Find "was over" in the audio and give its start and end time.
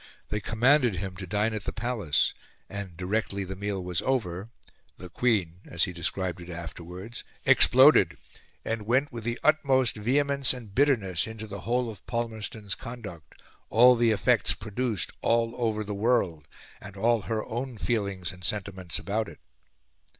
3.83-4.49